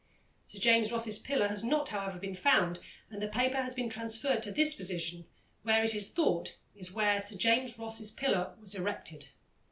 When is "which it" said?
5.61-5.95